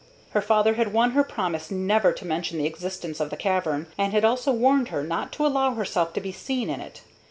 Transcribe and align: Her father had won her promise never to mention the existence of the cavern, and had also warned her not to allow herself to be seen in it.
Her 0.31 0.41
father 0.41 0.73
had 0.73 0.93
won 0.93 1.11
her 1.11 1.23
promise 1.23 1.69
never 1.69 2.11
to 2.11 2.25
mention 2.25 2.57
the 2.57 2.65
existence 2.65 3.19
of 3.19 3.29
the 3.29 3.37
cavern, 3.37 3.85
and 3.99 4.13
had 4.13 4.25
also 4.25 4.51
warned 4.51 4.87
her 4.87 5.03
not 5.03 5.31
to 5.33 5.45
allow 5.45 5.75
herself 5.75 6.11
to 6.13 6.19
be 6.19 6.31
seen 6.31 6.71
in 6.71 6.81
it. 6.81 7.03